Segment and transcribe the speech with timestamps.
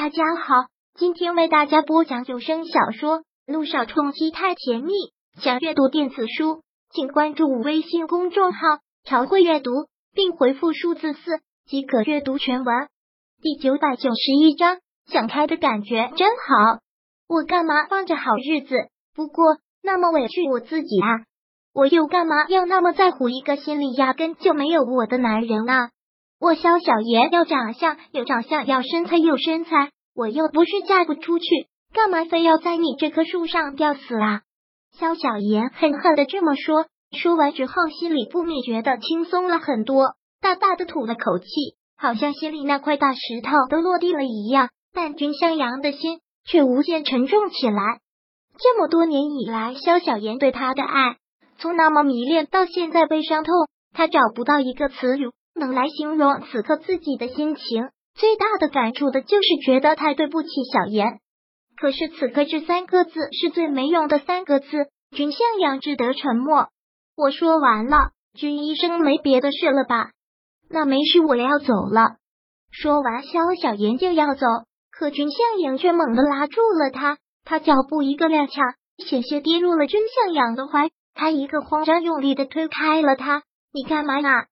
[0.00, 0.54] 大家好，
[0.94, 4.92] 今天为大家播讲有声小说《路上冲击太甜蜜》。
[5.42, 8.60] 想阅读电子书，请关注微信公众号
[9.02, 9.72] “朝会阅读”，
[10.14, 12.86] 并回复数字四即可阅读全文。
[13.42, 16.78] 第九百九十一章，想开的感觉真好。
[17.26, 18.76] 我干嘛放着好日子？
[19.16, 21.26] 不过那么委屈我自己啊！
[21.74, 25.90] 我又干嘛要那么在乎一个心里压根就没有我的男人啊？
[26.40, 31.46] 我萧小爷要长相有长相，要身材有身材，我又不是嫁不出去，
[31.92, 34.42] 干嘛非要在你这棵树上吊死啊？
[34.92, 41.46] 萧小爷狠狠的这么说，说完之后，心里不免觉得轻松了很多，大大的吐了口气，
[41.96, 44.68] 好像心里那块大石头都落地了一样。
[44.94, 48.00] 但君向阳的心却无限沉重起来。
[48.58, 51.16] 这么多年以来，萧小言对他的爱，
[51.58, 53.52] 从那么迷恋到现在被伤透，
[53.92, 55.30] 他找不到一个词语。
[55.54, 61.20] 能来形容此刻自己的心情，最大的感触的就是觉得太对不起小妍。
[61.76, 64.66] 可是此刻这三个字是最没用的三个字。
[65.10, 66.68] 君向阳只得沉默。
[67.16, 70.10] 我说完了，君医生没别的事了吧？
[70.68, 72.16] 那没事，我要走了。
[72.70, 74.44] 说完，萧小妍就要走，
[74.90, 77.16] 可君向阳却猛地拉住了他。
[77.42, 80.90] 他脚步一个踉跄，险些跌入了君向阳的怀。
[81.14, 83.44] 他一个慌张，用力的推开了他。
[83.72, 84.44] 你干嘛呀？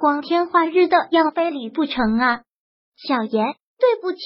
[0.00, 2.40] 光天化日的要非礼不成啊，
[2.96, 4.18] 小言，对不起。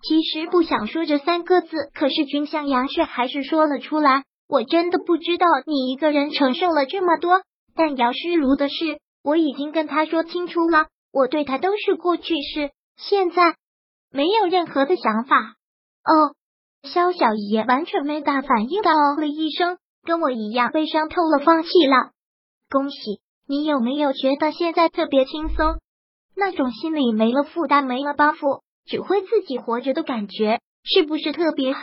[0.00, 4.22] 其实不想说这三个字，可是君向阳却还是说了出来。
[4.48, 7.42] 我真的不知道你一个人承受了这么多，
[7.74, 13.56] 但姚诗如的事我已经跟他说清楚了，我对他都是过去式，现在
[14.12, 15.56] 没有任何的想法。
[16.04, 16.36] 哦，
[16.84, 22.12] 萧小爷完全没大反应的哦了一声，跟我一样悲伤透了，放弃了。
[22.70, 23.25] 恭喜。
[23.48, 25.78] 你有没有觉得现在特别轻松？
[26.34, 31.80] 那种心里没了负担、没了包袱，只会自己活着的感觉，是不是特别好？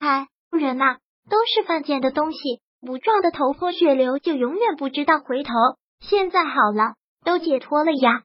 [0.00, 0.96] 哎，人呐，
[1.30, 2.38] 都是犯贱的东西，
[2.80, 5.52] 不撞的头破血流，就永远不知道回头。
[6.00, 8.22] 现在好了，都解脱了呀。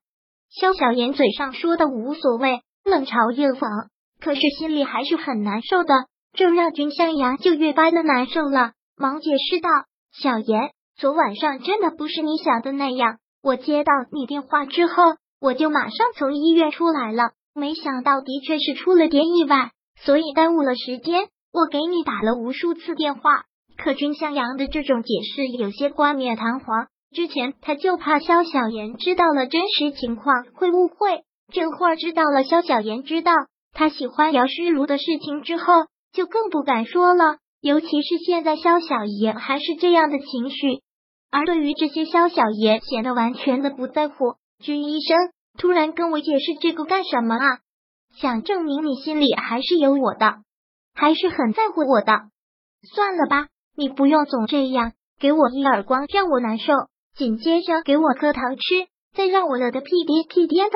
[0.50, 3.88] 肖小言嘴上说的无所谓，冷嘲热讽，
[4.20, 5.94] 可是心里还是很难受的。
[6.34, 9.70] 这让君向阳就越发的难受了，忙解释道
[10.12, 13.18] ：“小言。”昨晚上真的不是你想的那样。
[13.44, 15.04] 我接到你电话之后，
[15.40, 17.34] 我就马上从医院出来了。
[17.54, 19.70] 没想到的确是出了点意外，
[20.02, 21.28] 所以耽误了时间。
[21.54, 23.44] 我给你打了无数次电话，
[23.78, 26.88] 可君向阳的这种解释有些冠冕堂皇。
[27.16, 31.22] 之前他就怕肖小言知道了真实情况会误会，
[31.54, 33.34] 这会儿知道了肖小言知道
[33.72, 35.74] 他喜欢姚诗如的事情之后，
[36.12, 37.38] 就更不敢说了。
[37.62, 40.82] 尤其是现在肖小爷还是这样的情绪。
[41.30, 44.36] 而对于这些，肖小爷显得完全的不在乎。
[44.60, 45.18] 君医生
[45.58, 47.60] 突然跟我解释这个干什么啊？
[48.16, 50.38] 想证明你心里还是有我的，
[50.96, 52.30] 还是很在乎我的。
[52.96, 56.74] 算了吧，你不用总这样给我一耳光让我难受，
[57.16, 60.76] 紧接着给我颗糖吃，再让我乐得屁颠屁颠的。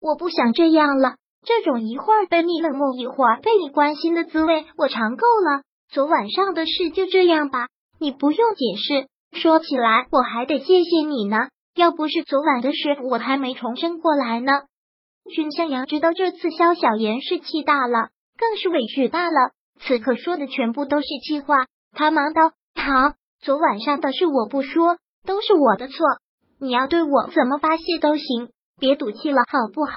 [0.00, 5.62] 我不想这样了，这种一会儿被你冷漠，一会儿被你关心的滋味我尝够了。
[5.90, 7.68] 昨晚上的事就这样吧，
[8.00, 9.08] 你不用解释。
[9.34, 11.48] 说起来，我还得谢谢你呢。
[11.74, 14.52] 要不是昨晚的事，我还没重生过来呢。
[15.28, 19.50] 君向阳知道这次萧小言是气大了，更是委屈大了。
[19.80, 21.66] 此刻说的全部都是气话。
[21.92, 26.06] 他忙道：“好，昨晚上的事我不说，都是我的错。
[26.60, 29.92] 你要对我怎么发泄都行，别赌气了，好不好？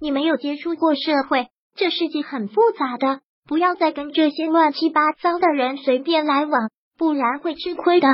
[0.00, 8.08] 你没有接触过社会，这世界很复杂的，不要再跟这些乱七八糟的人随便来往，不然会吃亏的。”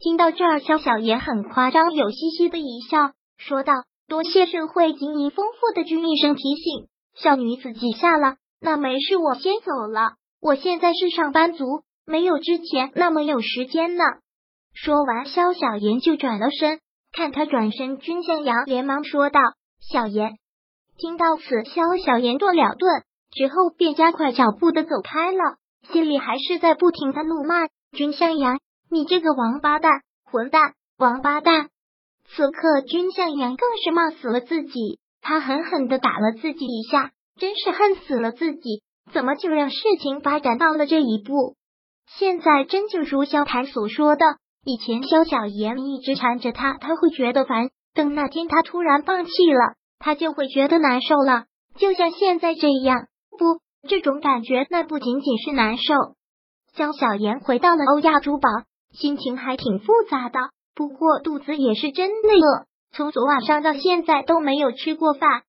[0.00, 3.72] 听到这儿，萧小言很夸张，有嘻嘻的一笑，说道
[4.06, 8.36] ：“多谢社会经验丰富的君医生提醒，小女子记下了。
[8.60, 10.14] 那没事，我先走了。
[10.40, 11.64] 我现在是上班族，
[12.06, 14.04] 没有之前那么有时间呢。”
[14.74, 16.80] 说完，萧小言就转了身，
[17.12, 19.40] 看他转身，君向阳连忙说道
[19.80, 20.32] ：“小言。”
[20.98, 25.56] 听到此，萧小言顿了顿，之后便加快脚步的走开了，
[25.92, 28.58] 心里还是在不停的怒骂君向阳。
[28.90, 31.68] 你这个王八蛋，混蛋，王八蛋！
[32.26, 34.98] 此刻，君向阳更是骂死了自己。
[35.20, 38.82] 他狠狠的打了自己一下，真是恨死了自己，
[39.12, 41.56] 怎么就让事情发展到了这一步？
[42.06, 44.24] 现在真就如萧台所说的，
[44.64, 51.44] 以前萧小言一直缠着他，他会觉得烦；等那天他突然放弃了，他就会觉得难受了。
[51.76, 53.06] 就像现在这样，
[53.38, 55.94] 不，这种感觉那不仅仅是难受。
[56.74, 58.48] 萧小言回到了欧亚珠宝。
[58.94, 60.38] 心情还挺复杂的，
[60.74, 62.66] 不过肚子也是真累了。
[62.92, 65.42] 从昨晚上到现在都没有吃过饭。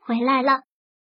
[0.00, 0.60] 回来了，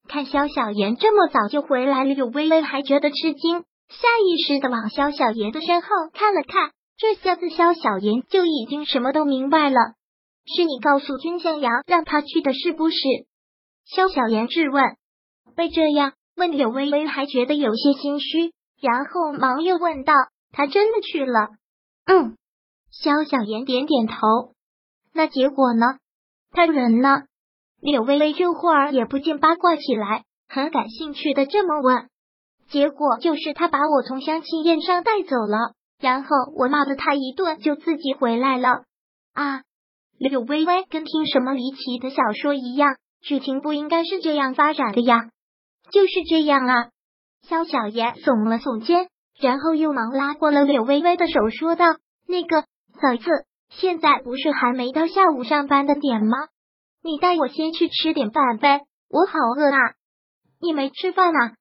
[0.08, 3.60] 看萧小言这么早就回来了，柳微微还觉得吃惊，
[3.90, 6.72] 下意识的往萧小言的身后看了看。
[6.96, 9.76] 这下子萧小言就已经什么都明白了。
[10.46, 12.98] 是你告诉君向阳让他去的，是不是？
[13.86, 14.84] 萧小言质问。
[15.56, 20.14] 被这样问，柳微微还觉得有些心虚，然后忙又问道
[20.54, 21.50] ：“他真的去了？”
[22.06, 22.36] 嗯。
[22.92, 24.16] 萧小言点点头。
[25.14, 25.98] 那结果呢？
[26.52, 27.24] 他人呢？
[27.80, 32.10] 柳微微这会儿也不禁八卦起来，很感兴趣的这么问。
[32.70, 38.84] 结果就是他把我从相亲宴上带走了，然后我骂了他一顿，就自己回来了。
[39.34, 39.64] 啊！
[40.18, 45.30] 柳微微跟听什么离奇的小说一样，剧情不应该是这样发展的呀？
[45.92, 46.90] 就是这样啊！
[47.42, 51.86] 肖小言耸了耸肩，然后又忙拉过了柳微微的手，说道
[52.28, 53.30] ：“那个嫂子，
[53.70, 56.38] 现在不是还没到下午上班的点吗？”
[57.04, 59.94] 你带我先去吃点饭呗，我好饿啊！
[60.62, 61.54] 你没吃饭啊？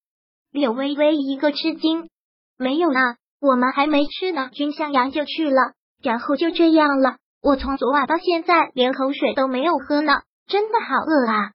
[0.52, 2.08] 柳微微一个吃惊，
[2.56, 4.50] 没有呢，我们还没吃呢。
[4.52, 7.16] 君向阳就去了，然后就这样了。
[7.42, 11.50] 我从昨晚到现在连口水都没有喝呢，真的好饿啊！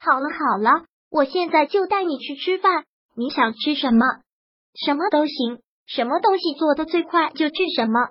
[0.00, 4.04] 好了好了，我现在就带你去吃饭，你想吃什么？
[4.84, 8.10] 什么都行，什么东西做的最快就吃什么。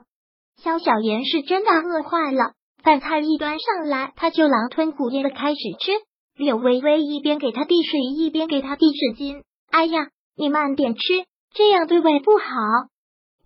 [0.62, 2.54] 肖小妍是真的饿坏了。
[2.84, 5.92] 饭菜一端上来，他就狼吞虎咽的开始吃。
[6.36, 9.42] 柳微微一边给他递水，一边给他递纸巾。
[9.72, 11.00] 哎呀，你慢点吃，
[11.54, 12.46] 这样对胃不好。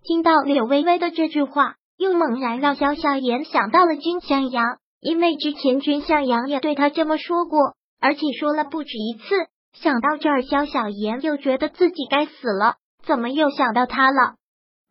[0.04, 9.24] 听到柳微微的这句话，又猛然让萧小言想到了君向阳，因为之前君向阳也对他这么说过，而且说了不止一次。
[9.72, 14.36] 想到这儿，萧小言又觉得自己该死了，怎么又想到他了？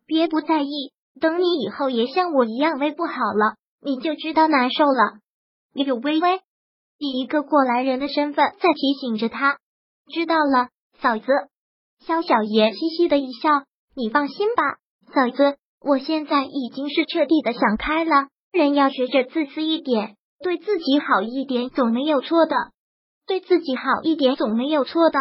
[0.06, 3.56] 别不在意，等你以后也像我一样胃不好了。
[3.80, 5.18] 你就知道难受了。
[5.72, 6.40] 柳微微
[6.98, 9.58] 以一个过来人的身份在提醒着他。
[10.12, 10.68] 知道了，
[11.00, 11.26] 嫂子。
[12.06, 13.48] 萧小爷嘻嘻的一笑。
[13.94, 14.78] 你放心吧，
[15.14, 18.28] 嫂子，我现在已经是彻底的想开了。
[18.52, 22.56] 人要学着自私一点，对自己好一点，总没有错的。
[23.26, 25.18] 对自己好一点，总没有错的。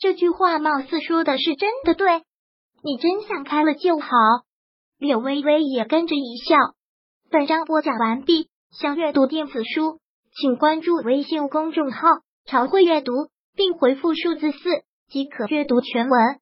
[0.00, 2.22] 这句话貌似说的是真的，对
[2.82, 4.08] 你真想开了就好。
[4.98, 6.56] 柳微微也跟着一笑。
[7.30, 9.98] 本章播讲完毕，想阅读电子书，
[10.40, 12.08] 请关注微信公众号
[12.46, 13.12] “朝会阅读”，
[13.56, 14.58] 并回复数字四
[15.08, 16.40] 即可阅读全文。